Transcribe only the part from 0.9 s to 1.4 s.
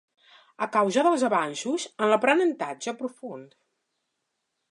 dels